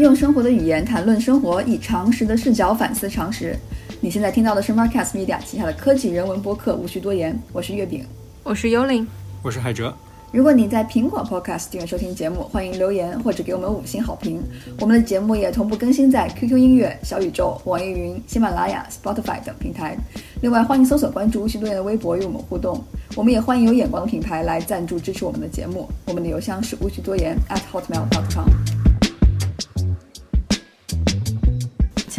[0.00, 3.56] 用生活的语言谈论生活，以常识的视角反思常识。
[4.00, 7.38] 你现在听到的是 Marcast Media 旗下的科技人文播客，无需多言。
[7.52, 8.04] 我是月饼，
[8.42, 9.06] 我是幽灵，
[9.42, 9.94] 我是海哲。
[10.32, 14.40] 如果你在苹果 Podcast 订阅收听节目，欢迎留言或者给我们五星好评。
[14.78, 19.96] 我们的节目也同步更新在 QQ 音乐、小宇宙、网易云、喜马拉雅、Spotify 等平台。
[20.40, 22.82] 另外，欢迎搜索关注无需多言的微博与我们互动。
[23.16, 25.88] 我们也欢迎有眼光的品牌来赞助支持我们的节目。
[26.06, 28.79] 我们的邮箱是无需多言 at hotmail.com。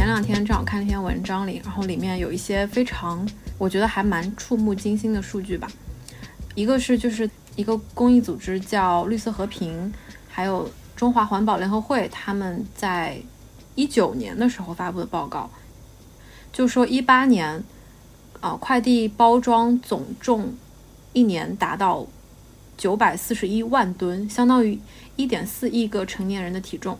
[0.02, 3.24] 前两天正好看了一篇文章里，然后里面有一些非常，
[3.60, 5.68] 我觉得还蛮触目惊心的数据吧。
[6.56, 9.94] 一个是就是一个公益组织叫绿色和平，
[10.28, 13.22] 还有中华环保联合会，他们在
[13.76, 15.48] 一九年的时候发布的报告，
[16.52, 17.64] 就说一八年，
[18.40, 20.52] 啊，快递包装总重
[21.14, 22.08] 一年达到
[22.76, 24.80] 九百四十一万吨，相当于
[25.16, 26.98] 一点四亿个成年人的体重，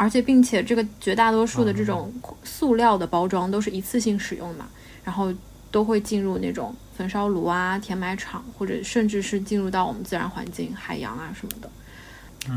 [0.00, 2.12] 而且并且这个绝大多数的这种
[2.42, 4.66] 塑料的包装都是一次性使用嘛，
[5.04, 5.32] 然后
[5.70, 6.74] 都会进入那种。
[6.96, 11.70] 焚烧炉啊，填埋场，或者甚至是进入到我们自然环境、海洋啊什么的，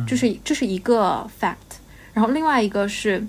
[0.06, 1.80] 这是这是一个 fact。
[2.14, 3.26] 然后另外一个是，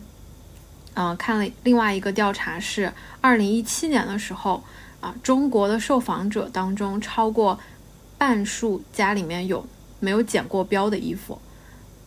[0.95, 4.61] 嗯，看了另外一个调查是，二零一七年的时候
[5.01, 7.57] 啊，中国的受访者当中，超过
[8.19, 9.65] 半数家里面有
[10.01, 11.41] 没有剪过标的衣服，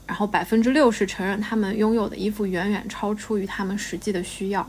[0.07, 4.61] 然后百分之六十承认他们拥有的衣服远远超出于他们实际的需要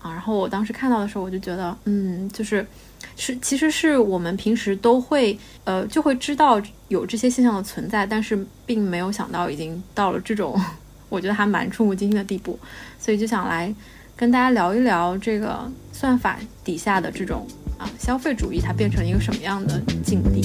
[0.00, 0.10] 啊。
[0.10, 2.66] 然后我当时看到的时候，我就觉得，嗯，就是。
[3.14, 10.60] 是，其实是我们平时都会，呃，就会知道有这些现象的存在，但是并没有想到已经到了这种，
[11.08, 12.58] 我觉得还蛮触目惊心的地步，
[12.98, 13.72] 所以就想来
[14.16, 20.42] 跟大家聊一聊这个算法底下的这种啊消费主义，它变成一个什么样的境地。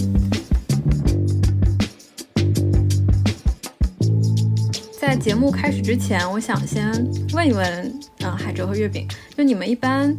[5.06, 6.90] 在节目开始之前，我想先
[7.34, 9.06] 问一问，嗯，海哲和月饼，
[9.36, 10.18] 就你们一般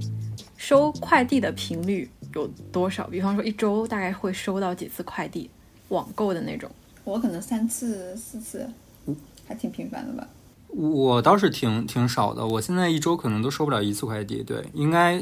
[0.58, 2.06] 收快递的频率？
[2.34, 3.06] 有多少？
[3.06, 5.48] 比方说一周大概会收到几次快递，
[5.88, 6.70] 网购的那种。
[7.02, 8.68] 我可能三次四次，
[9.48, 10.28] 还挺频繁的吧。
[10.68, 14.42] 我倒是挺挺少的，我现在一周可能都收不了一次快递。
[14.42, 15.18] 对，应该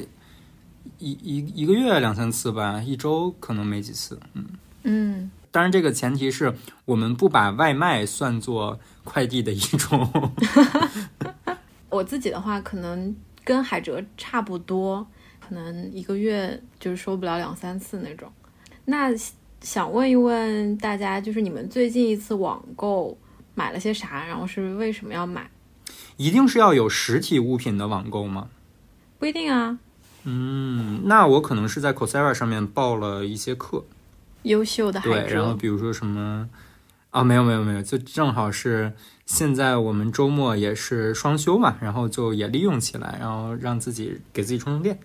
[0.98, 4.18] 一一一个月两三次吧，一周可能没几次。
[4.34, 4.44] 嗯
[4.82, 5.30] 嗯。
[5.52, 6.54] 当然，这个前提是
[6.86, 10.32] 我们不把外卖算作快递的一种。
[11.90, 13.14] 我自己的话，可能
[13.44, 15.06] 跟海哲差不多。
[15.46, 18.32] 可能一个月就是收不了两三次那种。
[18.86, 19.10] 那
[19.60, 23.19] 想问一问大家，就是你们最近一次网购
[23.54, 24.24] 买了些啥？
[24.24, 25.50] 然后是为什么要买？
[26.16, 28.48] 一定是要有实体物品的网购吗？
[29.19, 29.78] 不一定啊。
[30.24, 33.84] 嗯，那我可能是在 Coursera 上面报了一些课。
[34.42, 36.48] 优秀的对，然后比如说什么
[37.10, 38.92] 啊，没有没有没有，就正好是
[39.26, 44.98] 现在我们周末也是双休嘛，然后就也利用起来，然后让自己给自己充充电。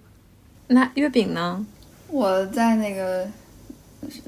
[0.68, 1.66] 那月饼呢？
[2.10, 3.28] 我在那个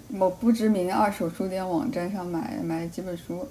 [0.10, 3.48] 某不知名二手书店网站上买买了几本书。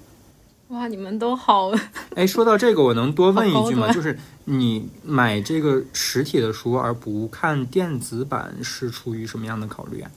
[0.67, 1.71] 哇，你们都好！
[2.15, 3.91] 哎，说到这个，我能多问一句吗？
[3.91, 4.15] 就是
[4.45, 10.11] 你买这个实体的书而不看电子版，是出于什么样的考虑啊？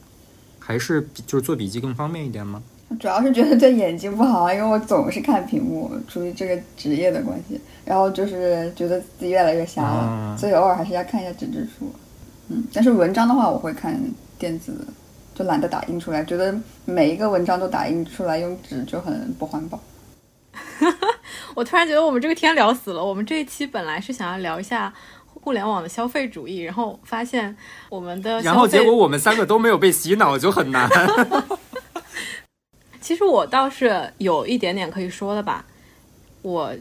[0.65, 2.63] 还是就是做笔记更方便一点吗？
[2.99, 7.59] 主要是觉得对眼睛不好，因为我总是看屏幕，出于这个职业的关系。
[7.83, 11.91] 然后就是觉得自己越来越瞎了，所以偶尔还是要看一下纸质书。
[12.47, 13.99] 嗯，但是文章的话，我会看
[14.39, 14.87] 电子，
[15.35, 19.77] 就懒得打印出来，觉得每一个文章都打印出来用纸就很不环保。
[21.55, 23.03] 我突然觉得我们这个天聊死了。
[23.03, 24.93] 我们这一期本来是想要聊一下
[25.43, 27.53] 互联网的消费主义，然后发现
[27.89, 30.89] 我们的，然后结果我们三个都没有被洗脑，就很难。
[33.01, 35.65] 其实我倒是有一点点可以说的吧。
[36.41, 36.73] 我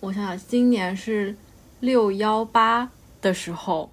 [0.00, 1.34] 我想想，今年是
[1.80, 2.90] 六幺八
[3.22, 3.90] 的时候。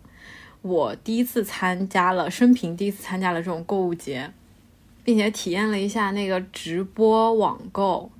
[0.61, 4.29] 我第一次参加了生平第一次参加了这种购物节，
[5.05, 8.11] 并且体验了一下那个直播网购，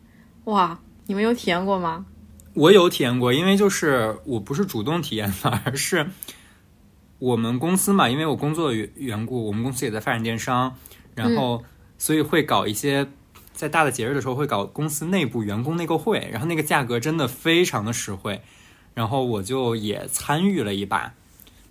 [0.45, 0.79] 哇！
[1.07, 2.05] 你们有体验过吗？
[2.53, 6.07] 我有体验过，因为就是我不是主动体验的，而是
[7.19, 10.75] 我们公司嘛，因为我工作的缘缘故，我们公司也在发展电商，
[11.15, 11.63] 然后
[11.97, 13.07] 所以会搞一些
[13.53, 18.41] 在大的节日的时候会搞公司内部员工内购会，然后那个价格真的非常的实惠，
[18.93, 21.13] 然后我就也参与了一把。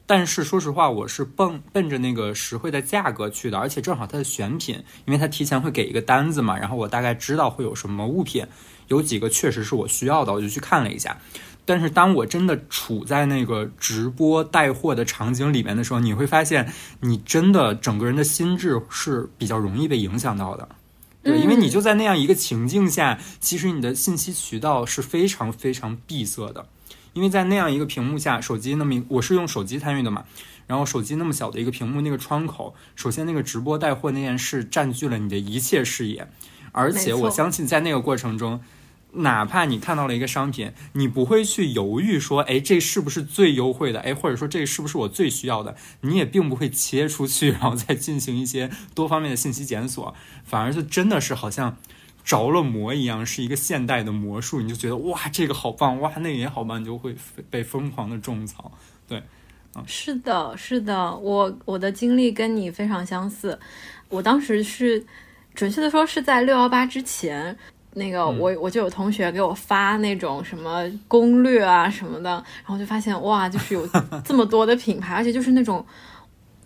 [0.09, 8.47] 但是说实话，我是奔奔着那个实惠的价格去的，而且正好它的选品，因为它提前会给一个单子嘛，然后我大概知道会有什么物品，
[8.87, 11.19] 有几个确实是我需要的，我就去看了一下。
[11.67, 20.67] 但是当我真的处在那个直播带货的场景里面的时候，你会发现，你真的整个人的心智是比较容易被影响到的。
[21.23, 26.67] 对，因为你就在那样一个情境下，其实你的信息渠道是非常非常闭塞的，
[27.13, 30.25] 因为在那样一个屏幕下，手机那么我是用手机参与的嘛，
[30.67, 36.29] 然后手机那么小的一个屏幕，那个窗口，首先那个直播带货那件事占据了你的一切视野，
[36.73, 38.61] 而且我相信在那个过程中。
[39.11, 44.01] 哪怕你看到了一个商品，你不会去犹豫说，哎，这是不是最优惠的？
[44.01, 45.75] 哎，或者说这是不是我最需要的？
[46.03, 50.15] 你也并不会切出去，然后再进行一些多方面的信息检索，
[50.45, 51.79] 反而就真的是好像
[52.29, 54.61] 着了魔一样，是一个现代的魔术。
[54.61, 57.17] 你就觉得哇，这个好棒，哇，那个也好棒，你就会
[57.49, 58.71] 被疯狂的种草。
[59.09, 59.23] 对，
[59.75, 63.59] 嗯，是的，是的，我我的经历跟你非常相似。
[64.11, 65.03] 我当时是
[65.55, 67.57] 准确的说是在六幺八之前。
[67.95, 73.89] 那个我我就有同学给我发那种什么攻略啊什么的，然后就发现哇，就是有
[74.23, 75.85] 这么多的品牌，而且就是那种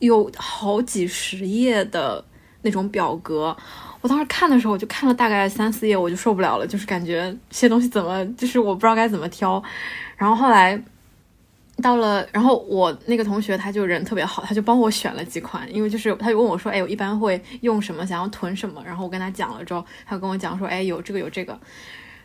[0.00, 2.22] 有好几十页的
[2.62, 3.56] 那种表格。
[4.00, 9.62] 我当时看的时候，我就看了大概三四页，我就受不了了，就是感觉这些东西怎么就是我不知道该怎么挑。
[10.16, 10.82] 然后后来。
[11.82, 21.58] 到了，然后我那个同学他就人特别好，他就帮我选了几款，因为就是他就问我说，哎，我一般会用什么，想要囤什么，然后我跟他讲了之后，他跟我讲说，哎，有这个有这个。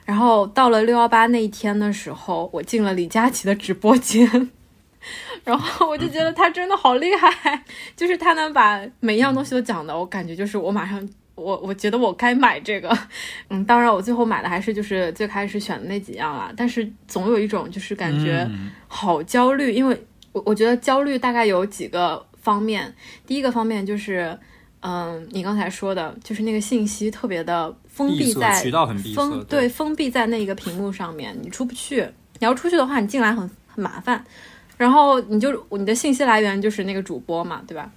[0.03, 4.51] 然后到了六幺八那一天的时候，我进了李佳琦的直播间，
[5.44, 7.63] 然后我就觉得他真的好厉害，
[7.95, 11.07] 就是他能把每一样东西都讲的，我感觉就是我马上。
[11.38, 12.97] 我我觉得我该买这个，
[13.51, 16.51] 嗯，当然我最后买的还是就是最开始选的那几样啦。
[16.57, 18.49] 但是总有一种就是感觉
[18.88, 19.95] 好焦虑，因为
[20.31, 22.91] 我我觉得焦虑大概有几个方面。
[23.27, 24.35] 第一个方面就是，
[24.79, 32.03] 嗯，你刚才说的，就是那个信息特别的封闭在渠道很闭塞，对，封闭在那一个屏幕上面，你出不去。
[32.39, 34.25] 你要出去的话，你进来很很麻烦。
[34.77, 37.91] 然后你就你的信息来源就是那个主播嘛，对吧？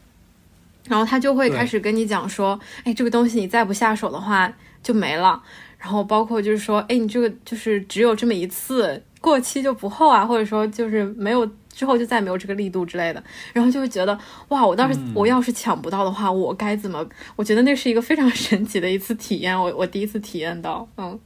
[0.88, 5.40] 然后他就会开始跟你讲说，哎，这个东西你再不下手的话就没了。
[5.78, 13.22] 然后包括就是说，哎，你这个就是只有这么一次，过期就不厚啊，或者说就是没有之后就再没有这个力度之类的。
[13.52, 14.18] 然后就会觉得，
[14.48, 17.06] 哇，我当时我要是抢不到的话，我该怎么？
[17.36, 21.18] 我觉得那是一个非常神奇的一次体验，我我第一次体验到，嗯。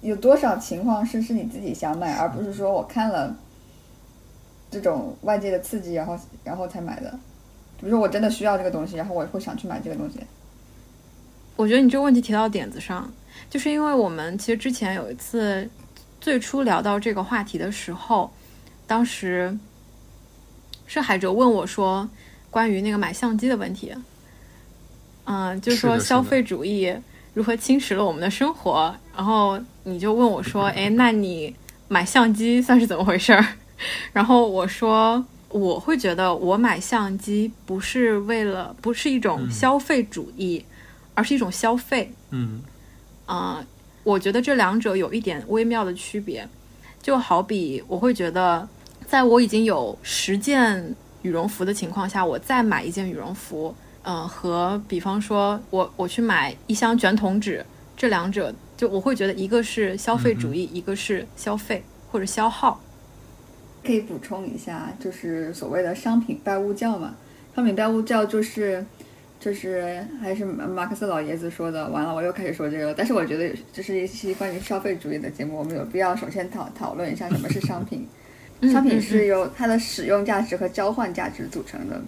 [0.00, 3.34] 有多少情况是是你自己想买，而不是说我看了
[4.70, 7.10] 这种外界的刺激，然后然后才买的？
[7.78, 10.18] 比如说我真的需要这个东西，然后我会想去买这个东西。
[11.56, 13.10] 我觉得你这个问题提到点子上，
[13.48, 15.68] 就是因为我们其实之前有一次
[16.20, 18.30] 最初聊到这个话题的时候，
[18.86, 19.56] 当时
[20.86, 22.08] 是海哲问我说
[22.50, 23.94] 关于那个买相机的问题，
[25.24, 26.94] 嗯，就是说消费主义
[27.34, 31.54] 如何侵蚀了我们的生活，然后你就问我说，哎，那你
[31.88, 33.44] 买相机算是怎么回事儿？
[34.12, 35.24] 然后我说。
[35.50, 40.62] 我会觉得，我买相机不是为了，不是一种消费主义，
[41.14, 42.12] 而是一种消费。
[42.28, 42.60] 嗯，
[43.24, 43.64] 啊，
[44.04, 46.46] 我觉得这两者有一点微妙的区别。
[47.00, 48.68] 就好比，我会觉得，
[49.06, 57.64] 在我已经有十件羽绒服的情况下，我再买一件羽绒服，嗯，和比方说我我去买一箱卷筒纸，
[57.96, 61.82] 这两者，就我会觉得一个是消费主义，一个是消费
[62.12, 62.78] 或者消耗。
[63.84, 67.14] 可以补充一下，就是所谓的商品拜物教嘛。
[67.54, 68.84] 商品拜物教就是，
[69.40, 71.88] 就是还是马克思老爷子说的。
[71.88, 72.94] 完了，我又开始说这个了。
[72.96, 78.06] 但是我觉得这是一期关于消费主义的节目，我们有必要首先讨讨论一下什么是商品。
[78.70, 82.00] 商品是由它的使用价值和交换价值组成的。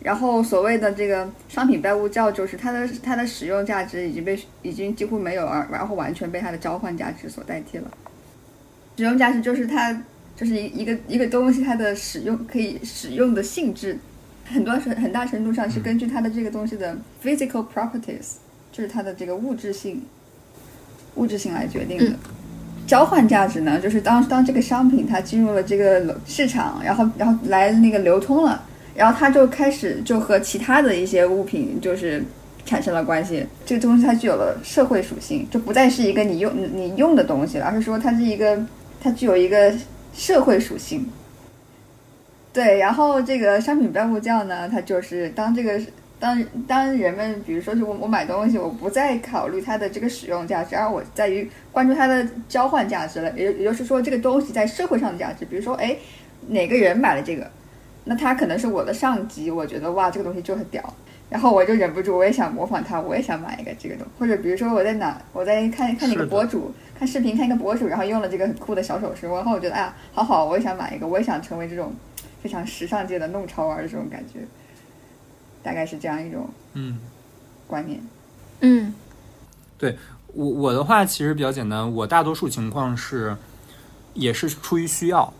[0.00, 7.88] 然后所谓的这个商品拜物教，就是它的它的使用价值已经被已经几乎没有，而然后完全被它的交换价值所代替了。
[8.96, 10.02] 使用价值就是它。
[10.38, 13.98] 就是一一个一个东西，它的使用可以使用的性质，
[14.44, 18.36] 很多是很大程度上是根据它的这个东西的 physical properties，
[18.70, 20.00] 就是它的这个物质性，
[21.16, 22.12] 物质性来决定的。
[22.86, 28.64] 交换价值呢，就是当当这个商品它进入了这个市场，然后然后来那个流通了，
[28.94, 32.22] 然后它就开始就和其他的一些物品就是
[32.64, 33.44] 产生了关系。
[33.66, 38.64] 这个东西它具有了社会属性，就不再是一个你用你用的东西了，而是说它是一个
[39.00, 39.74] 它具有一个。
[40.18, 41.08] 社会属性，
[42.52, 45.80] 对，然后这个商品标物教呢，它就是当这个
[46.18, 55.96] 当当人们，比如说，是我我买东西，我不再考虑它的这个使用价值，而我在于关注它的交换价值了，也也就是说，这个东西在社会上的价值，比如说，哎，
[56.48, 57.48] 哪个人买了这个，
[58.02, 60.82] 那他可能是我的上级，我觉得哇，这个东西就很屌。
[61.30, 64.10] 然后我就忍不住，我也想模仿他，我也想买一个这个东西。
[64.18, 71.92] 或者比如说我在哪，我在看看哪个博主，看视频看一个博主，然后用了这个很酷的小首饰，然后我觉得啊，好好，我也想买一个，我也想成为这种
[72.42, 74.40] 非常时尚界的弄潮儿的这种感觉，
[75.62, 76.98] 大概是这样一种嗯
[77.66, 78.00] 观念。
[78.60, 78.94] 嗯，
[79.76, 79.96] 对
[80.32, 83.36] 我我的话其实比较简单，我大多数情况是
[84.14, 85.32] 也是出于需要。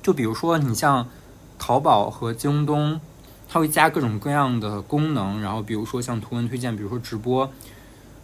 [0.00, 1.08] 就比如说你像
[1.58, 3.00] 淘宝和京东，
[3.48, 7.50] 它会加各种各样的功能，然后比如说像图文推荐，比如说直播，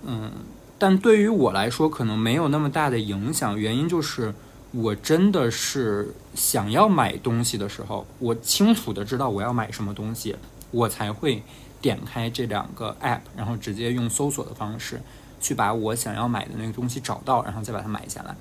[0.05, 0.31] 嗯，
[0.79, 4.35] 但对于我来说可能没有那么大的影响，原因就是
[4.73, 10.35] 我真的是想要买东西的时候，我清楚的知道我要买什么东西，
[10.73, 11.43] 我才会
[11.81, 15.01] 点开这两个 app，然后直接用搜索的方式
[15.41, 18.35] 去把我想要买的那个东西找到，然后再把它买下来。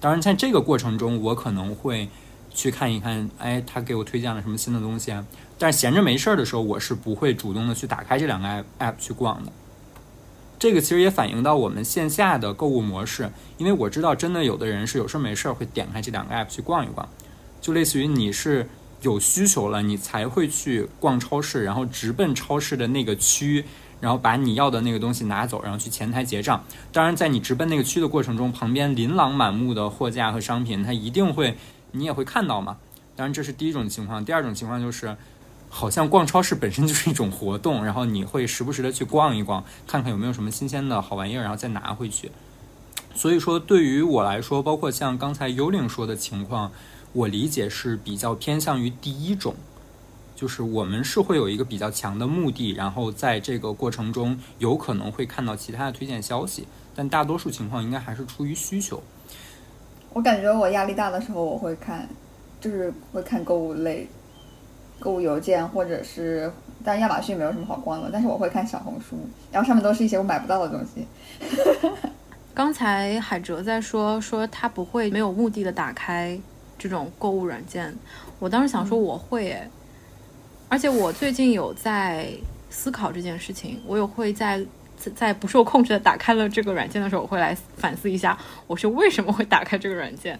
[0.00, 2.08] 当然，在这个过程中，我可能会。
[2.54, 5.26] 去看一看，哎，他给我推荐了什么新的东西啊？
[5.58, 9.52] 但是闲着没事儿的时候，我是不会主动的去打开这两个 app 去逛的。
[10.58, 17.06] 这个其实也反映到我们线下的购物模式，因为我知道真的有的人是有事儿没事儿会点开这两个 app 去逛一逛，
[17.60, 18.66] 就类似于你是
[19.02, 23.64] 有需求了，你才会去逛超市，然后直奔超市的那个区，
[24.00, 26.64] 然后把你要的那个东西拿走，然后去前台结账。
[26.92, 31.54] 当然，在你直奔那个区的过程中，旁边琳琅满目的货架和商品，它一定会。
[31.94, 32.76] 你也会看到嘛？
[33.16, 34.24] 当然，这是第一种情况。
[34.24, 35.16] 第二种情况就是，
[35.70, 42.32] 好像逛超市本身就是一种活动，然后你会时不时的去逛一逛，看看有没有什么新鲜的好玩意儿，然后再拿回去。
[43.14, 46.72] 所以说，对于我来说，包括像刚才幽灵说的情况，
[47.12, 49.54] 我理解是比较偏向于第一种，
[50.34, 59.00] 就是我们是会有一个比较强的目的，然后在这个过程中有可能会看到其他的推荐消息，但大多数情况应该还是出于需求。
[60.14, 62.08] 我感觉我压力大的时候，我会看，
[62.60, 64.08] 就是会看购物类、
[65.00, 66.50] 购物邮件，或者是，
[66.84, 69.16] 但亚马逊没有什么好逛的，但是我会看小红书，
[69.50, 71.04] 然后上面都是一些我买不到的东西。
[72.54, 76.38] 刚才海哲在说说他不会没有目的的打开
[76.78, 77.92] 这种购物软件，
[78.38, 79.68] 我当时想说我会诶，
[80.68, 82.28] 而且我最近有在
[82.70, 84.64] 思考这件事情，我有会在。
[84.96, 90.38] 在不受控制的打开了这个软件的时候，我会来反思一下，我是为什么会打开这个软件，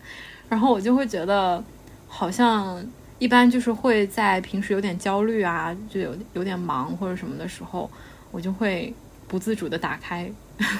[0.48, 1.62] 然后我就会觉得，
[2.08, 2.84] 好像
[3.18, 7.90] 一般就是会在平时有点焦虑啊，就有有点忙或者什么的时候，
[8.30, 8.92] 我就会
[9.28, 10.30] 不自主的打开，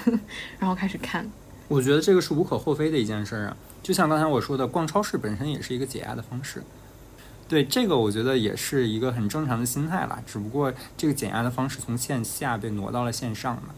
[0.58, 1.28] 然后开始看。
[1.68, 6.62] 我觉得这个是无可厚非的一件事儿啊，就像刚才我说的，逛超市本身也是一个解压的方式。
[7.48, 10.22] 对这个，我觉得也是一个很正常的心态啦。
[10.26, 13.74] 只不过这个减压的方式从线下被挪到了线上嘛。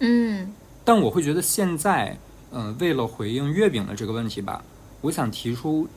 [0.00, 0.52] 嗯。
[0.84, 2.16] 但我会觉得现在，
[2.50, 4.64] 嗯，为了回应月饼的这个问题吧，
[5.00, 5.88] 我想提出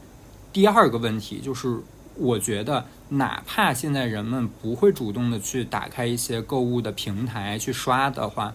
[0.54, 1.80] 第二个问题，就是
[2.16, 8.54] 我觉得，哪怕现在人们不会主动的去打开一些购物的平台去刷的话，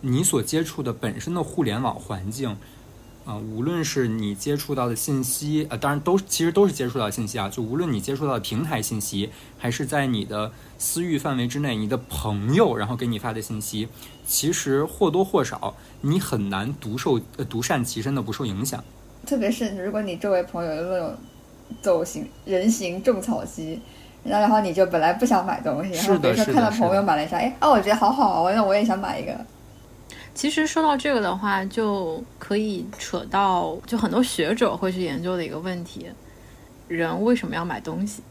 [0.00, 2.56] 你所接触的本身的互联网环境。
[3.28, 7.46] 啊，无论是你接触到的信息，呃，当然都其实都是接触到信息啊。
[7.46, 13.86] 就无论你接触到的平台信息，还是在你的私域范围之内，你的朋友然后给你发的信息，
[14.26, 18.82] 其实或多或少你很难独受呃独善其身的不受影响。
[19.26, 21.14] 特别是如果你周围朋友有那种
[21.82, 23.78] 走行人行种草机，
[24.24, 29.38] 然后然后你就本来不想买东西，然后比如说看到朋友买了一下，哎，哦，我觉得好好，那我也想买一个。
[30.38, 36.06] 其实说到这个的话，就可以扯到就很多学者会去研究的一个问题：
[36.86, 38.22] 人为什么要买东西？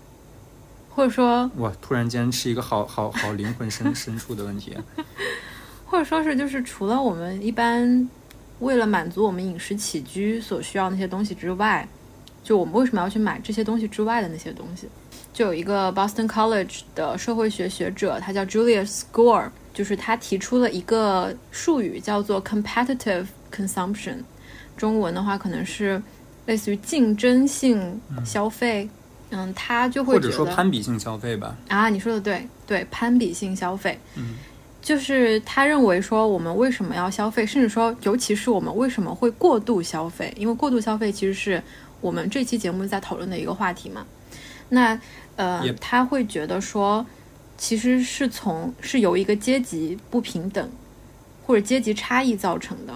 [0.89, 4.73] 或者说，哇，突然间是一个好好好灵魂深深处的问题。
[5.85, 8.09] 或者说是就是除了我们一般
[8.59, 11.85] 为了满足我们饮食起居所需要那些东西之外，
[12.41, 14.87] 就我们为什么要去买这些东西之外的那些东西？
[15.37, 19.47] 就有一个 Boston College 的社会学学者，他叫 Julius Score。
[19.71, 24.15] 就是他提出了一个术语，叫做 competitive consumption，
[24.75, 26.01] 中文的话可能是
[26.47, 28.89] 类似于竞争性消费。
[29.29, 31.55] 嗯，他就会或者说攀比性消费吧。
[31.67, 33.95] 啊，你说的对，对，攀比性消费。
[34.15, 34.37] 嗯，
[34.81, 40.33] 就是他认为说，我们为什么要消费，甚至说，尤其是我们为什么会过度消费？
[40.35, 41.61] 因为过度消费其实是
[42.01, 44.03] 我们这期节目在讨论的一个话题嘛。
[44.69, 44.99] 那
[45.37, 47.05] 呃，他会觉得说。
[47.59, 50.69] 其实是从是由一个阶级不平等
[51.43, 52.95] 或者阶级差异造成的。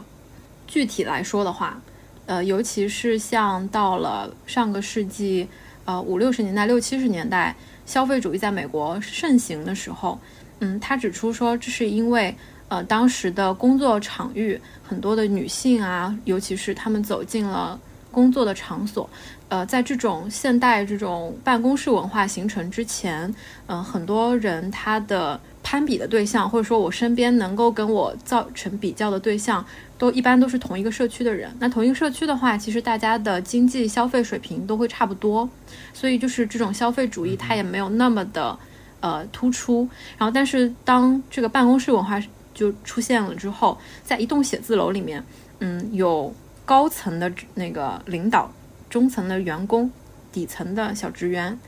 [0.68, 1.82] 具体来说的话，
[2.28, 5.48] 呃，尤其是像到了上个世纪
[5.86, 7.56] 呃五六十年代、六七十年代，
[7.88, 10.20] 消费主义在美国盛行的时候，
[10.60, 12.36] 嗯，他指出说，这是因为
[12.68, 17.80] 呃当时的工作场域很多的女性啊，尤其是她们走进了
[18.12, 19.10] 工作的场所。
[19.50, 23.34] 呃，在这种现代这种办公室文化形成之前，
[23.68, 29.66] 嗯，很多人他的攀比的对象，或者说我身边能够跟我造成比较的对象，
[29.98, 31.54] 都一般都是同一个社区的人。
[31.60, 35.50] 那同一个社区的话，其实大家的经济消费水平都会差不多，
[35.94, 38.58] 所以就是这种消费主义它也没有那么的
[39.02, 39.86] 呃突出。
[40.18, 45.22] 然后，但是当这个办公室文化就出现了之后，在一栋写字楼里面，
[45.60, 46.34] 嗯，有
[46.72, 48.50] 高层的那个领导，
[48.90, 49.92] 中层的员工，
[50.32, 51.60] 底层的小职员。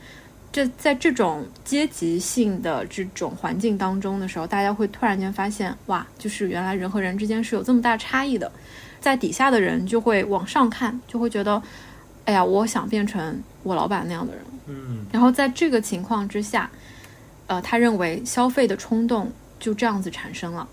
[0.49, 8.49] 这在这种阶级性的这种环境当中的时候，大家会突然间发现，哇，就是原来人和人之间是有这么大差异的。
[9.01, 11.61] 在底下的人就会往上看，就会觉得，
[12.23, 14.41] 哎呀，我想变成我老板那样的人。
[14.67, 16.71] 嗯，然后在这个情况之下，
[17.47, 19.29] 呃，他认为消费的冲动
[19.59, 20.65] 就这样子产生了。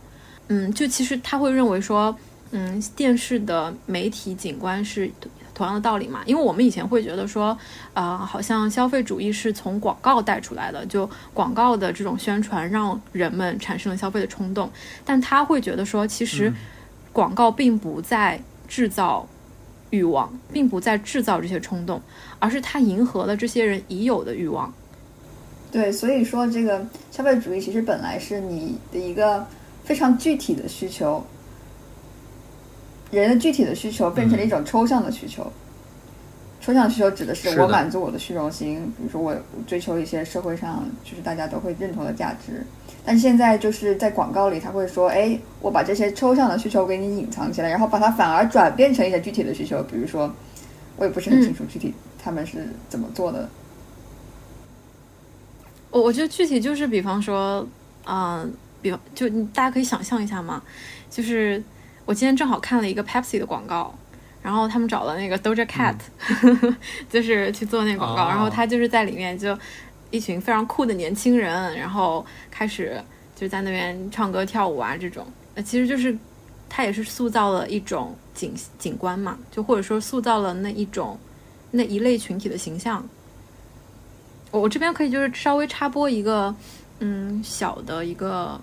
[0.47, 2.17] 嗯，就其实他会认为说，
[2.51, 5.11] 嗯，电视的媒体景观是
[5.55, 6.23] 同样的道理嘛。
[6.27, 7.57] 因为我们以前会觉得说，
[7.95, 14.71] 啊，好像消费主义是从广告带出来的，就广告的这种宣传让人们产生了消费的冲动。
[15.05, 16.53] 但他会觉得说，其实。
[17.13, 19.27] 广告并不在制造
[19.91, 22.01] 欲望，并不在制造这些冲动，
[22.39, 24.73] 而是它迎合了这些人已有的欲望。
[25.73, 29.45] 对，所以说这个消费主义其实本来是你的一个
[29.83, 31.27] 非常具体的需求，
[33.11, 35.51] 人的具体的需求变成了一种抽象的需求。
[36.61, 39.35] 抽象需求指的是我满足我的虚荣心，比如说我
[39.67, 42.65] 追求一些社会上就是大家都会认同的价值。
[43.03, 49.83] 但是现在就是在广告里，他会说：“哎，我把这些抽象的需求给你隐藏起来，然后把它反而转变成一些具体的需求。
[49.85, 50.31] 比如说，
[50.99, 53.49] 我也不是很清楚具体他们是怎么做的。
[55.91, 57.67] 我我觉得具体就是，比方说，
[58.07, 58.53] 嗯，
[58.83, 60.63] 比方就大家可以想象一下嘛，
[61.11, 61.61] 就是
[62.11, 63.95] 我今天正好看了一个 Pepsi 的广告，
[64.43, 65.95] 然后他们找了那个 Doja Cat，
[67.09, 69.57] 就是去做那广告，然后他就是在里面就。
[70.11, 73.01] 一群非常酷的年轻人，然后开始
[73.37, 75.25] 就在那边唱歌跳舞啊，这种，
[75.55, 76.19] 呃，其实就是
[76.69, 81.17] 他也是塑造了一种景景观嘛，就或者说塑造了那一种
[81.71, 83.07] 那一类群体的形象。
[84.51, 86.53] 我我这边可以就是稍微插播一个，
[86.99, 88.61] 嗯，小的一个，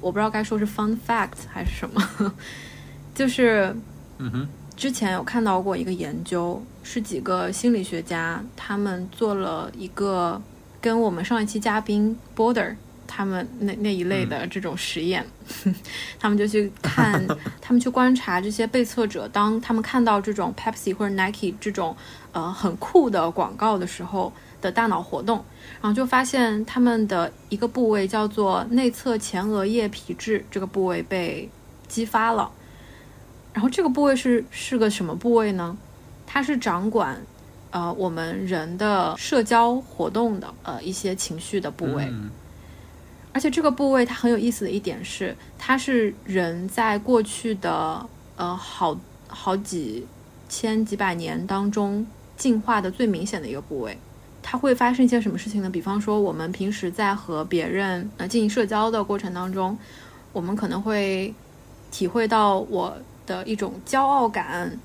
[0.00, 2.32] 我不知道该说是 fun fact 还是什么，
[3.16, 3.74] 就是，
[4.18, 10.40] 嗯哼，之前有看到过一个研究，是几个心理学家他们做了一个。
[10.78, 12.76] 跟我们上一期嘉宾 Border
[13.08, 15.26] 他们那那一类的这种实验，
[16.20, 17.26] 他们就去看，
[17.60, 21.96] 他们去观察这些被测者，当他们看到这种 Pepsi 或者 Nike 这种
[22.30, 25.44] 呃很酷的广告的时候的大脑活动，
[25.80, 31.50] 然后就发现他们的一个部位叫做内侧前额叶皮质这个部位被
[31.88, 32.48] 激发了，
[33.56, 35.74] 然后这个部位是是个什么部位呢？
[36.26, 37.18] 它是掌管。
[37.70, 42.10] 呃，我们人的社交活动的呃一些情绪的部位，
[43.32, 50.06] 而且这个部位它很有意思的一点是，它是人在过去的呃好好几
[50.48, 53.98] 千几百年当中进化的最明显的一个部位。
[54.42, 55.68] 它会发生一些什么事情呢？
[55.68, 59.76] 比方说，我们平时在和别人呃进行社交的过程当中，
[60.32, 61.34] 我们可能会
[61.90, 64.78] 体会到我的一种骄傲感，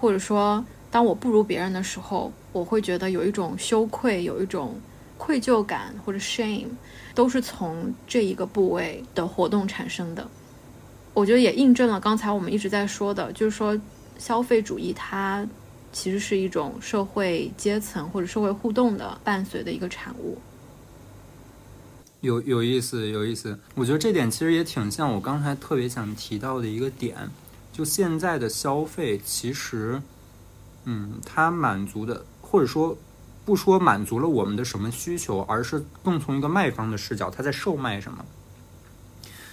[0.00, 0.64] 或者说。
[0.88, 4.80] 当我不如别人的时候，我会觉得有一种羞愧，有一种
[5.18, 6.68] 愧疚感或者 shame，
[7.14, 10.26] 都是从这一个部位的活动产生的。
[11.12, 13.78] 我觉得也印证了刚才我们一直在说的，就是说
[14.16, 15.46] 消费主义它
[15.92, 20.38] 其实是一种社会阶层或者社会互动的伴随的一个产物。
[22.20, 23.58] 有有意思，有意思。
[23.74, 27.16] 我觉得这点其实也挺像我刚才特别想提到的一个点，
[27.76, 30.00] 就现在的消费其实。
[30.88, 32.96] 嗯，它满足的，或者说
[33.44, 38.24] 不说满足了我们的什么需求，而是更从一个卖方的视角，他在售卖什么？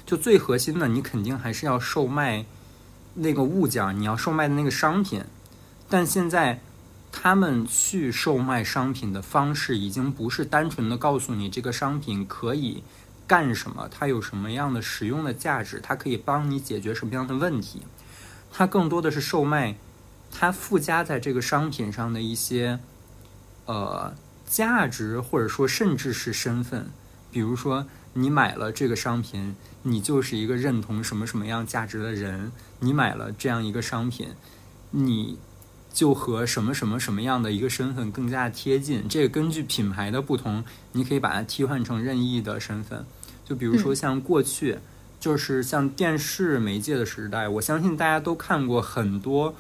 [0.06, 2.46] 就最核心的，你肯定还是要售卖
[3.16, 5.24] 那个物件，你要售卖的那个商品。
[5.90, 6.62] 但现在
[7.12, 12.84] 他们去售卖商品的方式，已经不是单纯的告诉你这个商品可以
[13.26, 17.82] 干什么，它有什么样的实用的价值，它可以帮你解决什么样的问题，
[18.56, 19.76] 它更多的是售卖。
[20.32, 22.80] 它附加在这个商品上的一些，
[23.66, 24.16] 呃，
[24.48, 26.88] 价值或者说甚至是身份，
[27.32, 34.30] 比如说你买了这个商品，你就是一个认同什么什么样价值的人；你买了这样一个商品，
[34.90, 35.38] 你
[35.94, 39.08] 就和什么什么什么样的一个身份更加贴近。
[39.08, 40.64] 这个根据品牌的不同，
[40.94, 43.06] 你可以把它替换成任意的身份。
[43.46, 44.80] 就比如说像过去，
[45.24, 49.56] 就是像电视媒介的时代，我相信大家都看过很多。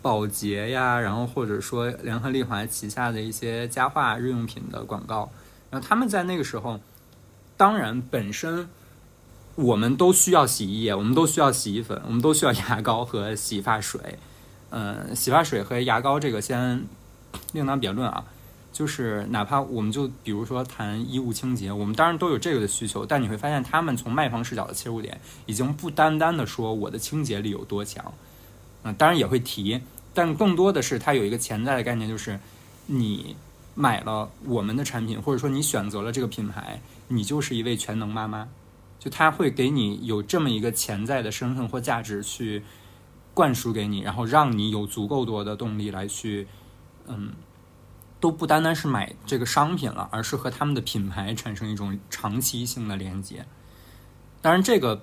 [0.00, 5.28] 宝洁呀，然后或者说联合利华旗下的一些家化日用品的广告，
[5.70, 6.78] 然后他们在那个时候，
[7.56, 8.68] 当然本身
[9.56, 14.20] 我们都需要洗衣液，我们都需要洗衣粉，我们都需要牙膏和洗发水。
[14.70, 16.84] 嗯，洗发水和牙膏这个先
[17.52, 18.22] 另当别论啊。
[18.78, 28.14] 就是哪怕我们就比如说谈衣物清洁，我们当然都有这个的需求，但你会发现他们从卖方视角的切入点，已经不单单的说我的清洁力有多强，
[28.84, 29.80] 嗯，当然也会提，
[30.14, 32.38] 但更多的是它有一个潜在的概念，就是
[32.86, 33.34] 你
[33.74, 38.46] 买了我们的产品，或者说你选择了这个品牌，你就是一位全能妈妈，
[39.00, 42.62] 就他会给你有这么一个潜在的身份或价值去
[43.34, 46.46] 灌输给你，然后让你有足够多的动力来去，
[47.08, 47.32] 嗯。
[48.20, 53.46] 都不单单是买这个商品了，而是和他们的品牌产生一种长期性的连接。
[54.40, 55.02] 当然，这个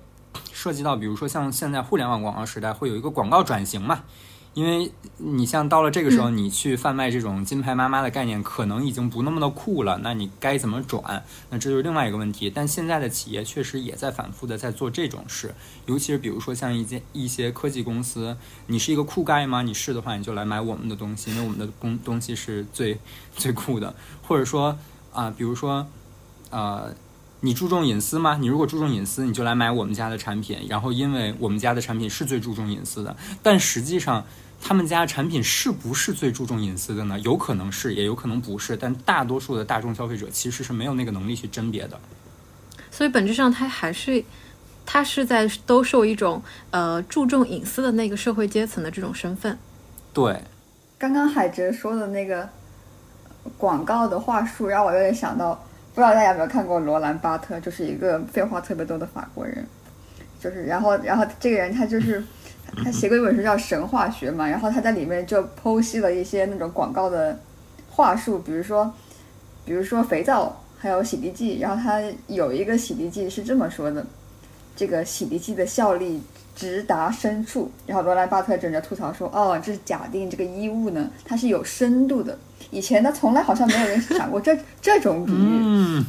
[0.52, 4.04] 涉及到，比如说像现在互联网广告时代，会有一个广告转型嘛。
[4.56, 10.00] 因为你像到了这个时候，你去贩卖这种金牌妈妈的概念，可能已经不那么的酷了。
[10.02, 11.22] 那你该怎么转？
[11.50, 12.48] 那这就是另外一个问题。
[12.48, 18.34] 但现在的企业确实也在反复的在做这种事，尤其是比如说像一些一些科技公司，
[18.68, 19.60] 你是一个酷盖吗？
[19.60, 22.98] 你是的话，你就来买我们的东西，因为我们的东东西是最
[23.36, 23.94] 最酷的。
[24.22, 24.78] 或者说
[25.12, 25.86] 啊，比如说
[26.48, 26.94] 呃，
[27.40, 28.38] 你注重隐私吗？
[28.40, 30.60] 你如果注重隐私，你就来买我们家的产品。
[30.66, 34.24] 然后，因为我们家的产品是最注重隐私的，但实际上。
[34.60, 37.18] 他们家产品是不是最注重隐私的呢？
[37.20, 38.76] 有可能是，也有可能不是。
[38.76, 41.98] 但大多数的大众消费者其实是没有那个能力去甄别的。
[42.90, 44.24] 所以本质上，他还是
[44.84, 49.56] 他是在兜售一种呃注重隐私的那个社会阶层的这种身份。
[50.12, 50.42] 对，
[50.98, 52.48] 刚刚海哲说的那个
[53.56, 55.54] 广告的话术，让我有点想到，
[55.94, 59.64] 不知道大家有没有看过罗兰巴特，就是一个废话特别多的法国人。
[60.40, 62.24] 就是，然后，然后这个人他就是。
[62.84, 67.38] 他写过一本书叫《神话学》嘛，然后他在里面就剖析了一些那种广告的
[67.90, 68.92] 话术，比如说，
[69.64, 74.06] 比如说肥皂还有洗涤剂，然后他有一个洗涤剂是这么说的：
[74.76, 76.22] 这个洗涤剂的效力
[76.54, 77.70] 直达深处。
[77.86, 82.38] 然后罗兰巴特正在吐槽说：“哦，这是假定这个衣物呢，它是有深度的。
[82.70, 86.04] 以前呢，从来好像没有人想过这这种比喻。”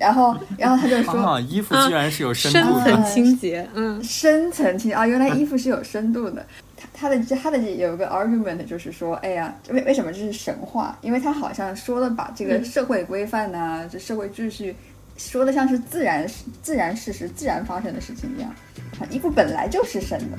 [0.00, 6.44] 然后，然后他就说：“衣服居然是有深度的，深层清洁，嗯，深层清洁啊，原来衣服是有深度的。
[6.74, 10.98] 他他的他的有一个 argument 就是说，哎呀，为为什么这是神话？
[11.02, 14.74] 因为他好像说了把这个社会规范呐，这社会秩序
[15.18, 16.26] 说的像是自然
[16.62, 18.50] 自然事实、自然发生的事情一样。
[18.98, 20.38] 啊，衣服本来就是深的，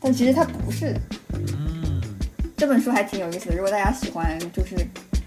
[0.00, 0.94] 但其实它不是。
[1.34, 2.00] 嗯，
[2.56, 3.54] 这本书还挺有意思的。
[3.54, 4.74] 如果大家喜欢，就是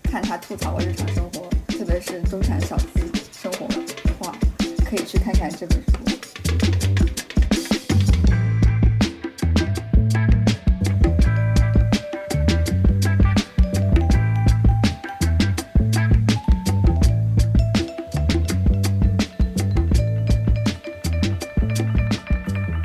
[0.01, 1.47] 看他吐槽我日常生活。”
[1.85, 3.01] 特别是中产小资
[3.33, 4.33] 生活的话，
[4.89, 5.91] 可以去看看这本书。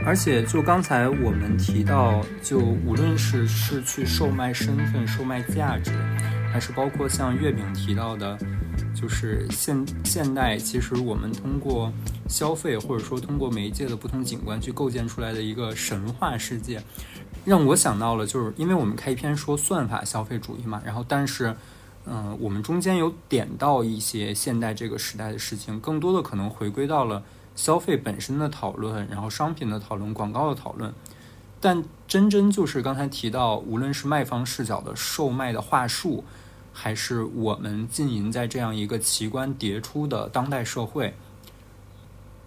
[0.04, 5.92] 而且，就刚才我们提到，就无论是是去售卖身份、售卖价值，
[6.52, 8.36] 还是包括像月饼提到的。
[9.00, 11.92] 就是现现代，其实我们通过
[12.28, 16.82] 消费，或者说通过媒介的不同景观去构建出来的一个神话世界，
[17.44, 21.54] 让我想到了，就是因为我们开篇说算法消费主义嘛，然后但是，
[22.06, 27.22] 嗯，我们中间有点到一些现代这个时代的事情，更多的可能回归到了
[27.54, 30.92] 消费本身的讨论，然后商品的讨论，广告的讨论，
[31.60, 36.24] 但真真就是刚才提到，无论是卖方视角的售卖的话术。
[36.80, 41.12] 还是我们浸淫在这样一个奇观迭出的当代社会，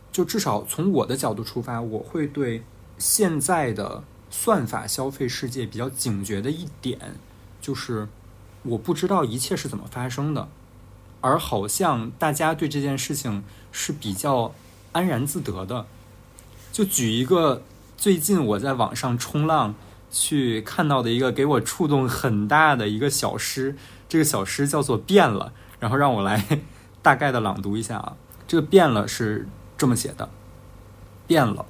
[0.10, 2.64] 就至少从我的角度出发，我会对
[2.98, 6.98] 现在的算法消费世界比较警觉的一点，
[7.60, 8.08] 就是
[8.64, 10.48] 我不知道一切是怎么发生的，
[11.20, 14.54] 而好像大家对这件事情是比较
[14.94, 15.86] 安然自得的。
[16.72, 17.64] 就举一个
[17.98, 19.76] 最近我在网上冲浪
[20.12, 23.76] 去看到的一个给我触动很大的一个小诗。
[24.08, 26.60] 这个小诗叫做《变了》，然后让我来
[27.02, 28.18] 大概的朗读一下啊。
[28.48, 29.48] 这个“变了”是
[29.78, 30.30] 这么写的
[31.26, 31.66] ：“变了。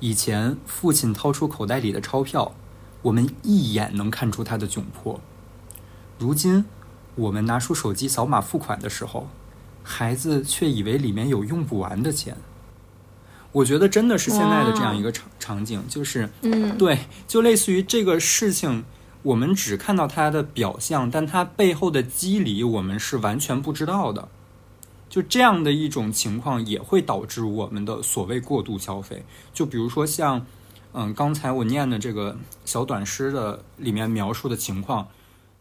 [0.00, 2.54] 以前父亲掏出口袋里的钞票，
[3.00, 5.20] 我们一眼能看出他的窘迫；
[6.18, 6.64] 如今，
[7.14, 9.28] 我们拿出手机扫码付款的时候，
[9.82, 12.36] 孩子却以为里面有用不完的钱。
[13.52, 18.84] 我觉得真的是现在的这样一个场场景，就是，嗯，对，就类似于这个事情。”
[19.22, 24.28] 我们只看到它的表象，但它背后的机理我们是完全不知道的。
[25.08, 29.24] 就这样的一种情况，也会导致我们的所谓过度消费。
[29.54, 30.44] 就比如说像，
[30.92, 35.06] 嗯，刚才我念的这个小短诗的里面描述的情况，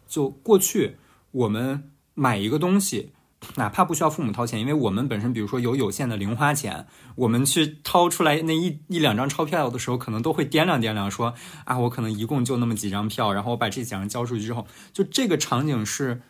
[0.08, 0.95] 就过去
[1.30, 1.84] 我们
[2.15, 3.12] 买一个东西，
[3.56, 11.34] 哪怕不需要父母掏钱，因为我们本身比如说有有限的零花钱，我们去掏出来那一一两张钞票的时候，可能都会掂量掂量，说
[11.65, 16.21] 啊，我可能一共就那么几张票，然后我把这几张交出去之后，就这个场景是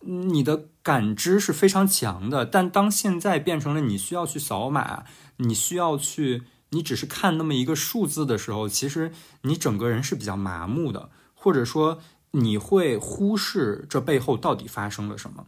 [0.00, 2.44] 你的感知是非常强的。
[2.44, 5.04] 但当现在变成了你需要去扫码，
[5.38, 9.10] 你需要去，你只是看那么一个数字的时候，其实
[9.42, 11.98] 你整个人是比较麻木的，或者说
[12.32, 15.46] 你会忽视这背后到底发生了什么。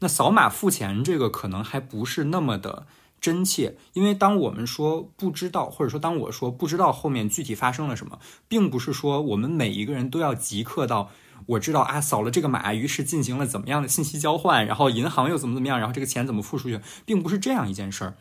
[0.00, 2.86] 那扫码付钱这个可能还不是那么的
[3.20, 8.18] 真切，因为当我们说不知道，或者说当我说不知道后面具体发生了什么，
[8.48, 11.10] 并不是说我们每一个人都要即刻到
[11.46, 18.14] 我知道啊扫了这个码，于是进行了怎么样的信息交换，然后银行又怎么怎么样，然后这个钱怎么付出去，并不是这样一件事儿。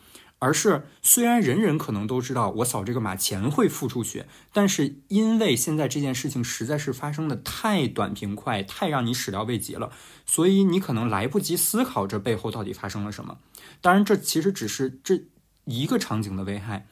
[0.43, 9.91] 而是，虽然人人可能都知道我扫这个码钱会付出去，但是因为现在这件事情实在是发生的太短平快，太让你始料未及了，
[10.25, 13.37] 所以你可能来不及思考这背后到底发生了什么。
[13.81, 15.25] 当然，这其实只是这
[15.65, 16.87] 一个场景的危害。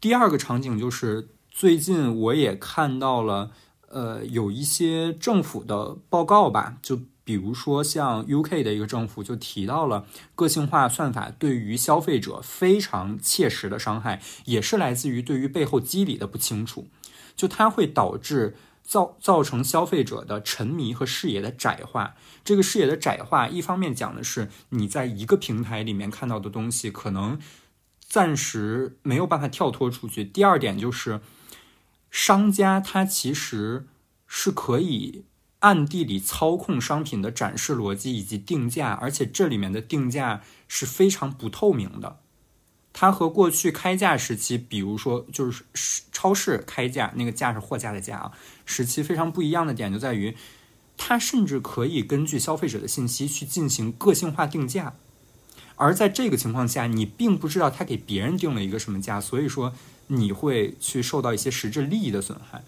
[0.00, 3.50] 第二个场景就是最近我也看到了，
[3.88, 7.00] 呃，有一些政府的报告吧，就。
[7.24, 16.86] 比如说，像 UK 的一个政府就提到了个性化算法对于消费者非常切实的伤害，也是来自于对于背后机理的不清楚。
[17.34, 22.14] 就它会导致造造成消费者的沉迷和视野的窄化。
[22.44, 27.40] 这个视野的窄化，一方面讲的是你在一个平台里面看到的东西可能
[27.98, 30.22] 暂时没有办法跳脱出去。
[30.22, 31.22] 第二点就是
[32.10, 33.86] 商家他其实
[34.26, 35.24] 是可以。
[35.64, 42.18] 暗地里操控商品的展示逻辑以及定价，而且这里面的定价是非常不透明的。
[42.92, 45.64] 它和过去开价时期，比如说就是
[46.12, 48.32] 超市开价那个价是货架的价啊，
[48.66, 50.36] 时期非常不一样的点就在于，
[50.98, 54.92] 它甚至可以根据消费者的信息去进行个性化定价。
[55.76, 59.72] 而在这个情况下，你并不知道他给别人定了一个什么价，所以说
[60.08, 62.62] 你会去受到一些实质利益的损害。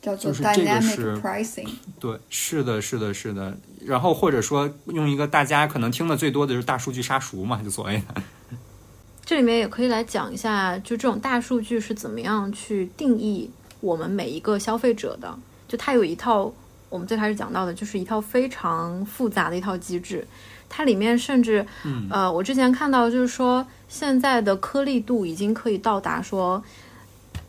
[0.00, 3.54] 叫做 dynamic pricing，对，是的，是的，是的。
[3.84, 8.22] 然后或者说用一个大家可能听的最多的就是大数据杀熟嘛，就所谓的。
[9.26, 15.38] 这里面也可以来讲一下，就这种大数据是怎么样去定义我们每一个消费者的。
[15.68, 16.50] 就它有一套，
[16.88, 20.26] 我们最开始讲到的，就是一套非常复杂的一套机制。
[20.68, 21.66] 它里面甚至，
[22.08, 26.64] 呃，我之前看到就是说，现在的颗粒度已经可以到达说。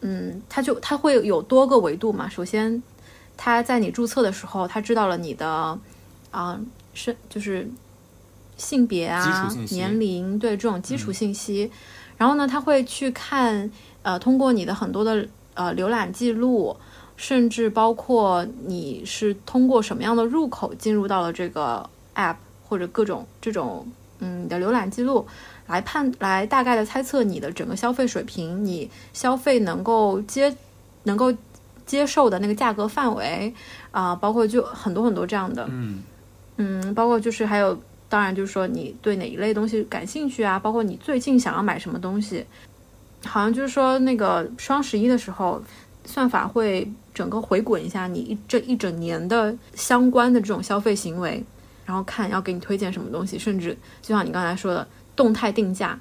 [0.02, 2.28] 嗯，它就它会有多个维度嘛。
[2.28, 2.82] 首先，
[3.38, 5.80] 它在你注册的时候，它知道了你的
[6.32, 6.60] 啊
[6.94, 7.70] 是就是
[8.58, 11.72] 性别啊、年龄，对这种基础信息。
[12.18, 13.72] 然后呢，它会去看
[14.04, 16.76] 呃，通过你的很多的呃浏览记录，
[17.16, 22.36] 甚至包括你是通过什么样的入口进入到了这个 app
[22.68, 23.88] 或者各种这种
[24.20, 25.28] 嗯你的浏览记录。
[25.72, 30.54] 来判来大概的猜测你的整个消费水平，你消费能够接
[31.04, 31.34] 能够
[31.86, 33.54] 接受的那个价格范围
[33.90, 36.04] 啊，包括就很多很多这样的，嗯
[36.58, 42.46] 嗯，包括就是还有，当然就是说你对哪一类东西感兴趣啊，包括你最近想要买什么东西，
[43.26, 45.64] 好像就是说那个双十一的时候，
[46.04, 51.42] 算法会整个回滚一下你一这一整年的相关的这种消费行为，
[51.86, 54.86] 然后看要给你推荐什么东西，甚至就像你刚才说的。
[55.16, 56.00] 动态定价，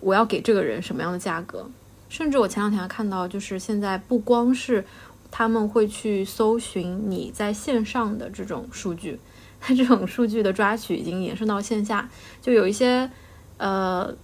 [0.00, 1.68] 我要给这个人什么样的价格？
[2.08, 4.84] 甚至我前两天还看到，就是现在不光是
[5.30, 9.18] 他们会去搜寻你在线上的这种数据，
[9.60, 12.08] 它 这种数据的抓取已经延伸到线下，
[12.40, 13.10] 就有一些
[13.58, 14.14] 呃，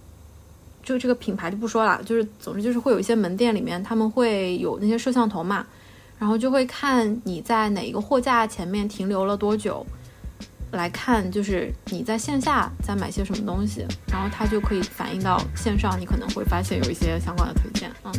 [0.81, 5.67] 就这个品牌就不说了，就是总之就是会有一些门店里面他们会有那些摄像头嘛，
[6.17, 9.85] 然后就会看你在哪一个货架前面停留了多久。
[10.73, 17.91] 来看，就是你在线下在买些什么东西，然后它就可以反映到线上，你可能会发现有一些相关的推荐。
[18.03, 18.11] 嗯。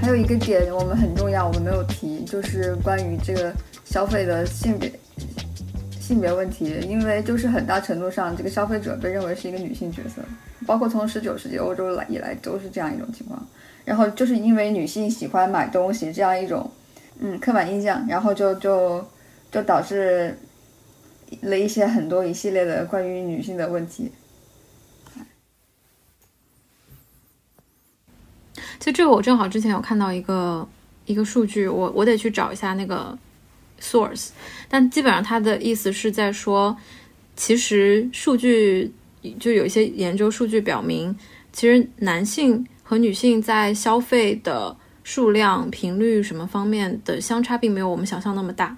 [0.00, 3.52] 还有一个点我们很重要，我们没有提，就是关于这个
[3.84, 4.92] 消费的性别。
[6.06, 10.22] 性别问题，因为就是很大程度上，这个消费者被认为是一个女性角色，
[10.64, 13.44] 包括从十九世纪欧洲来以来都是这样一种情况。
[13.84, 16.70] 然后就是因为女性喜欢买东西这样一种，
[17.18, 19.04] 嗯，刻板印象，然后就就
[19.50, 20.38] 就导致
[21.40, 24.12] 了一些很多一系列的关于女性的问题。
[28.78, 30.68] 其实这个我正好之前有看到一个
[31.06, 33.18] 一个数据，我我得去找一下那个。
[33.80, 34.28] source，
[34.68, 36.76] 但基本上他的意思是在说，
[37.34, 38.92] 其实数据
[39.38, 41.16] 就有一些研究数据表明，
[41.52, 48.76] 其实男性和女性在消费的数量、频率什么方面的相差，并没有我们想象那么大。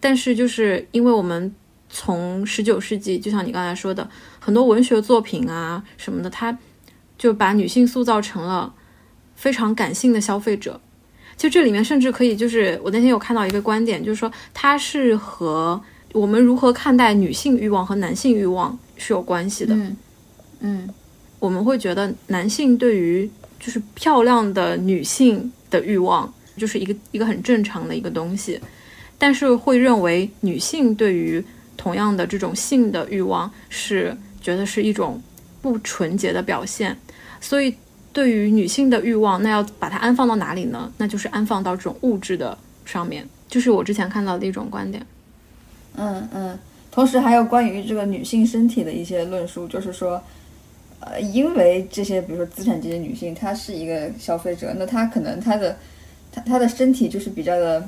[0.00, 1.54] 但是，就是因为我们
[1.88, 6.56] 从十九世纪，就像你刚才说的，很多文学作品啊什么的，它
[7.16, 8.74] 就把女性塑造成了
[9.34, 10.80] 非常感性的消费者。
[11.36, 15.80] 就这里面甚至可以，就是我那天有看到一个观点，就是说它是和
[16.12, 19.74] 我们如何看待女性欲望和男性欲望是有关系的。
[19.74, 19.96] 嗯
[20.60, 20.88] 嗯
[21.40, 23.28] 我们会觉得男性对于
[23.60, 28.58] 就是漂亮的女性的欲望，就是一个一个很正常的一个东西，
[29.18, 31.44] 但是会认为女性对于
[31.76, 35.20] 同样的这种性的欲望是觉得是一种
[35.60, 36.96] 不纯洁的表现，
[37.40, 37.74] 所以
[38.14, 40.90] 对于女性的欲望，那要把它安放到哪里呢？
[40.96, 45.04] 那就是安放到这种物质的上面，就是我之前看到的一种观点。
[45.96, 46.58] 嗯嗯，
[46.92, 50.22] 同时还有关于这个女性身体的一些论述，就是说，
[51.00, 55.76] 呃，因为这些比如说资产阶级女性，她是一个消费者，那她可能她的
[56.30, 57.80] 她她的身体就是比较的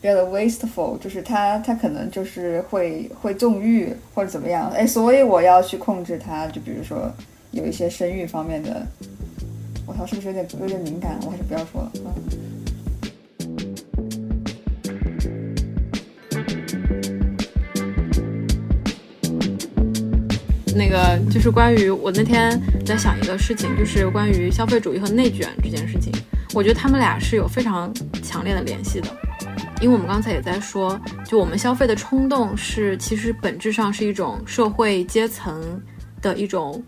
[0.00, 7.12] 比较的 wasteful，就是她她可能就是会会纵欲或者怎么样，哎，所以我要去控制她，就比如说
[7.58, 8.86] 有一些生育方面的，
[9.84, 11.18] 我操，是不是有点有点敏感？
[11.24, 12.14] 我还是不要说了，嗯。
[20.76, 26.12] 那个就是关于我那天在想一个事情，就是关于消费主义和内卷这件事情。
[26.54, 27.92] 我觉得他们俩是有非常
[28.22, 29.08] 强烈的联系的，
[29.80, 35.82] 因为我们刚才也在说，就我们消费的冲动是其实本质上是一种社会阶层
[36.22, 36.82] 的一种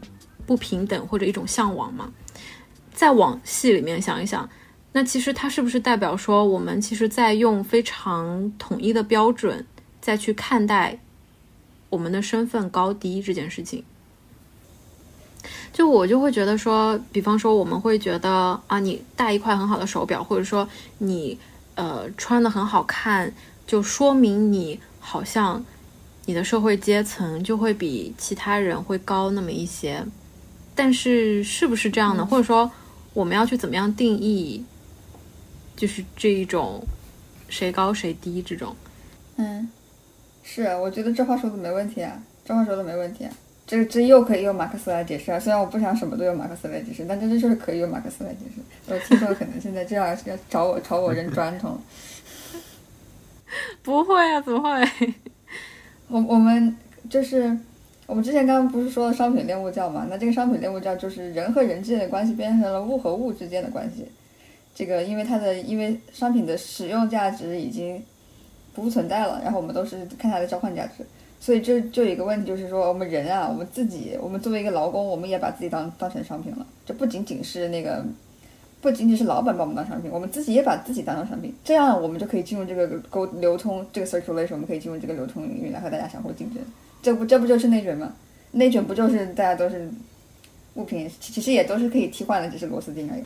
[0.50, 2.12] 不平等或者一种向往嘛。
[2.92, 4.50] 再往细里面想一想，
[4.90, 9.64] 那其实它是不是代表说我们其实在用非常统一的标准
[10.00, 10.98] 再去看待
[11.88, 13.84] 我们的身份高低这件事情？
[15.72, 21.38] 就我就会觉得说，比方说我们会觉得啊，你戴一块很好的手表，或者说你
[21.76, 23.32] 呃穿的很好看，
[23.68, 25.64] 就说明你好像
[26.26, 30.04] 你的社会阶层就会比其他人会高那么一些。
[30.74, 32.24] 但是是不是这样呢？
[32.24, 32.70] 或者说
[33.12, 34.64] 我们要去怎么样定义，
[35.76, 36.83] 就是这一种
[37.48, 38.74] 谁高谁低这种？
[39.37, 39.68] 嗯，
[40.42, 43.33] 是啊，我觉得这话说的没问题啊，这话说的没问题啊。
[43.66, 48.61] 这这又可以用马克思来解释啊，虽然我不想什么都用马克思来解释，但这就是可以用马克思来解释。
[48.92, 51.80] 我听说可能现在这样要找我朝我扔砖头。
[53.83, 55.14] 不会啊，怎么会？
[56.09, 56.76] 我我们
[57.09, 57.56] 就是
[58.11, 60.05] 我们之前刚刚不是说了商品恋物教嘛？
[60.11, 64.05] 那这个商品恋物教就是人和人之间的关系变成了物和物之间的关系。
[64.75, 68.03] 这个因为它的因为商品的使用价值已经
[68.75, 71.07] 不存在了，然后我们都是看它的交换价值。
[71.38, 76.66] 所以这就有一个问题，就是说我们人啊，我们自己，我们作为一个劳工，我们也把自己当当成商品了。
[76.85, 78.05] 这不仅仅是那个，
[78.81, 81.55] 不仅仅是老板把我们当商品，我们自己也把自己当成商品。
[81.62, 86.61] 这样我们就可以进入这个沟流通这个 circulation，我们可以进入这个流通领域来和大家相互竞争。
[87.02, 88.12] 这不这不就是内卷吗？
[88.52, 89.90] 内卷不就是大家都是
[90.74, 93.22] 物品，其实也都是可以替换的，只是螺丝钉而已。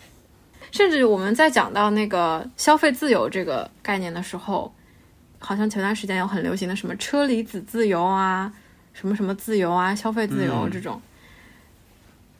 [0.71, 4.73] 甚至我们在讲到那个消费自由这个概念的时候。
[5.41, 8.51] 好像前段时间有很流行的什么车厘子自由啊，
[8.95, 10.99] 什么什么自由啊，消费自由这种。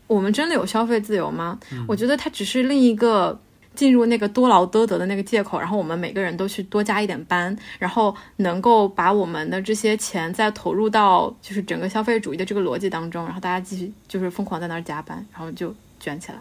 [0.07, 1.61] 我们真的有消费自由吗？
[1.87, 3.39] 我觉得它只是另一个
[3.75, 16.39] 进入那个多劳多得的那个借口，然后我们每个人都去多加一点班，然后能够把我们的这些钱再投入到就是整个消费主义的这个逻辑当中，然后大家继续就是疯狂在那儿加班，然后就卷起来。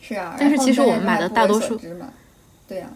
[0.00, 1.78] 是啊，但是其实我们买的大多数，
[2.68, 2.88] 对呀，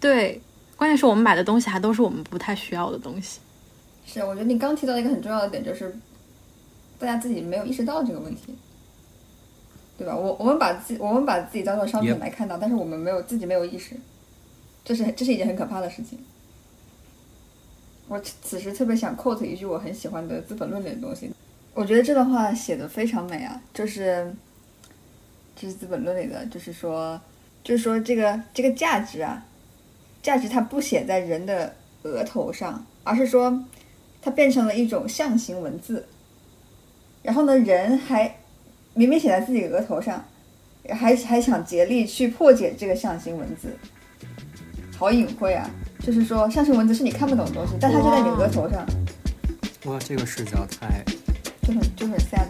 [0.00, 0.40] 对。
[0.76, 3.40] 关键是我们买的东西还都是我们不太需要的东西。
[4.04, 5.90] 是，我觉得你刚提到一个很重要的点，就是
[6.98, 8.54] 大家自己没有意识到这个问题，
[9.98, 10.14] 对吧？
[10.14, 13.96] 我我们把自我们把自己当做商品来看到，但是我们没有自己没有意识，
[14.84, 16.18] 这是这是一件很可怕的事情。
[18.08, 21.30] 我此时特别想 quote 一句我很喜欢的《资本论》里的东西，
[21.74, 24.32] 我觉得这段话写的非常美啊，就是
[25.54, 27.20] 这是《资本论》里的，就是说，
[27.64, 29.44] 就是说这个这个价值啊。
[30.22, 33.64] 价值它不写在人的额头上，而是说
[34.20, 36.04] 它变成了一种象形文字。
[37.22, 38.36] 然后呢，人还
[38.98, 40.24] 明明写在自己额头上，
[40.88, 43.68] 还还想竭力去破解这个象形文字，
[44.96, 45.68] 好隐晦啊！
[46.02, 48.86] 就是说，象形文字是你看不懂的东西，但它就在你额头上。
[49.84, 51.04] 哇，这个视角太
[51.62, 52.46] 就很就很 sad。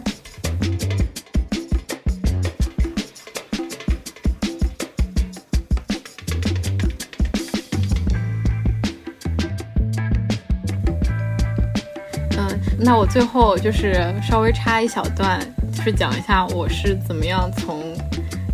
[12.79, 17.95] 那我最后就是稍微插一小段，就是讲一下我是怎么样从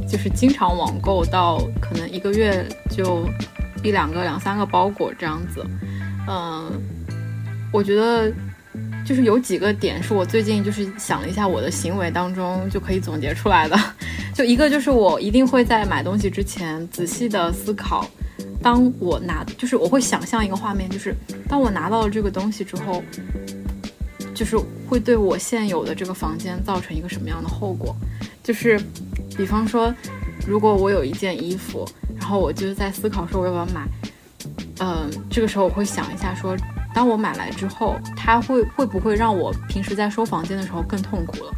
[0.08, 3.28] 就是经常网购到可能一个月就
[3.84, 5.66] 一两个、两三个包裹这样子。
[6.28, 6.72] 嗯，
[7.72, 8.32] 我觉得
[9.04, 13.76] 就是有几个点是我最近就是想了一下我的行为当中就可以总结出来的。
[14.32, 18.08] 就一个就是我一定会在买东西之前仔细的思考。
[18.62, 21.16] 当我拿，就是我会想象一个画面，就是
[21.50, 23.04] 当我拿到了这个东西之后，
[24.34, 24.58] 就是
[24.88, 27.96] 会对我现有的这个房间造成一个什么样的后果？
[28.44, 28.80] 就是，
[29.38, 29.94] 比方说，
[30.46, 33.88] 如果我有一件衣服，然后我就在思考说我要不要买，
[34.80, 36.58] 嗯，这个时候我会想一下说，
[36.94, 41.54] 当我买来之后，它会会不会让我平时在收房间的时候更痛苦了？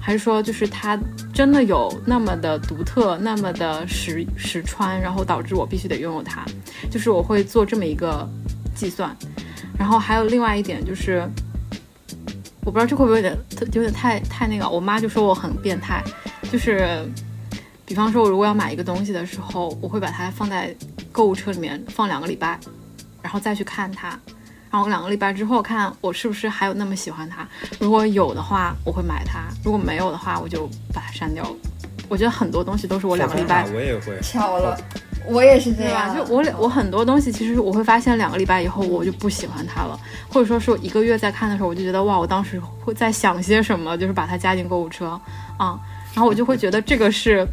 [0.00, 0.98] 还是说，就是它
[1.32, 6.44] 真的有那么的独特，那么的实实穿，然后导致我必须得拥有它？
[6.90, 8.28] 就是我会做这么一个
[8.74, 9.16] 计算。
[9.78, 11.24] 然后还有另外一点就是，
[12.64, 13.36] 我不知道这会不会有点
[13.72, 14.68] 有点太太那个。
[14.68, 16.02] 我妈就说我很变态，
[16.50, 17.04] 就是，
[17.84, 20.74] 比方说我如果要买一个东西的时候，我会把它放在
[21.10, 22.58] 购物车里面放两个礼拜，
[23.20, 24.18] 然后再去看它。
[24.70, 27.46] 然后两个礼拜之后看我是不是还有那么喜欢它，
[27.78, 31.56] 如果有的话我会买它，如果没有的话我就把它删掉了。
[32.08, 34.78] 我觉得很多东西都是我两个礼拜，我也会巧了，
[35.26, 36.14] 我也是这样。
[36.14, 39.98] 就我我很多东西其实我会发现两个礼拜以后我就不喜欢它了，
[40.28, 45.20] 或者说是我一个月在看的时候我就觉得哇，我当时会在想些什么，就是把它加进购物车
[45.56, 45.78] 啊，
[46.14, 47.46] 然后我就会觉得这个是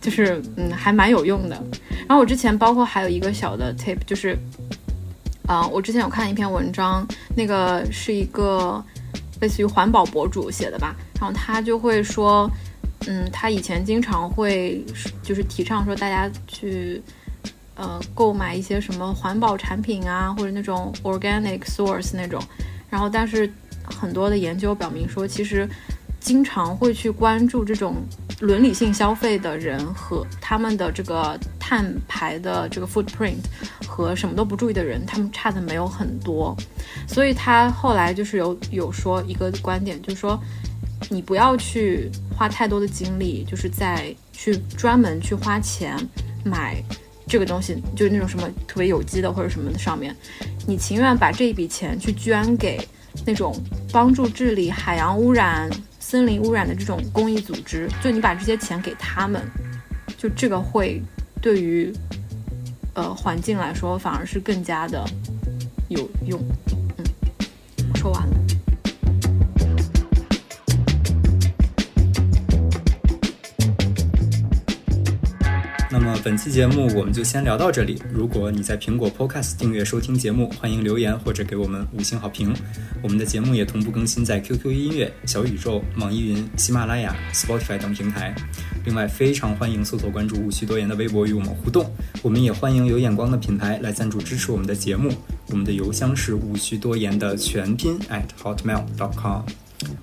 [0.00, 1.62] 就是嗯还蛮有用的。
[2.06, 4.38] 然后我之前包括还有一个小的 tip 就是。
[5.46, 7.06] 啊，我之前有看一篇文章，
[7.36, 8.82] 那个是一个
[9.42, 12.50] 类似于环保博主写的吧，然后他就会说，
[13.06, 14.84] 嗯，他以前经常会
[15.22, 17.02] 就是提倡说大家去
[17.74, 22.42] 呃购买一些什么环保产品啊，或者那种 organic source 那种，
[22.88, 23.50] 然后但是
[23.84, 25.68] 很多的研究表明说，其实。
[26.20, 27.96] 经常会去关注这种
[28.40, 33.44] 伦理性消费的人和他们的这个碳排的这个 footprint
[33.86, 36.56] 和什么都不注意的人，他们差的没有很多。
[37.06, 40.42] 所以他后来就是有有说一个观点，就是说
[41.08, 45.96] 你不要去花太多的精力，就是在去专门去花钱
[46.44, 46.82] 买
[47.26, 50.14] 这个东西，就是那种什么特别有机的或者什么的上面，
[50.66, 52.80] 你情愿把这一笔钱去捐给
[53.24, 53.54] 那种
[53.92, 55.70] 帮助治理海洋污染。
[56.06, 59.42] 森林污染的这种公益组织，就你把这些钱给他们，
[60.18, 61.02] 就这个会
[61.40, 61.90] 对于
[62.92, 65.02] 呃环境来说反而是更加的
[65.88, 66.38] 有用。
[66.98, 67.04] 嗯，
[67.94, 68.43] 说完了。
[76.24, 78.00] 本期节目我们就先聊到这里。
[78.10, 82.50] 如果你在苹果 Podcast 订阅收听节目，欢迎留言或者给我们五星好评。
[83.02, 88.34] 我们的节目也同步更新在 QQ 音乐、小宇宙、网易云、喜马拉雅、Spotify 等平台。
[88.86, 91.92] 另外，非常欢迎搜索关注无需多言的微博与我们互动。
[92.22, 95.12] 我们也欢迎有眼光的品牌来赞助支持我们的节目。
[95.50, 99.42] 我们的邮箱是无需多言的全拼 at hotmail.com。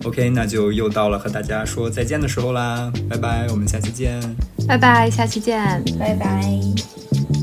[0.04, 4.20] OK，那就又到了和大家说再见的时候啦，拜拜，我们下期见，
[4.68, 7.41] 拜拜，下期见，拜拜。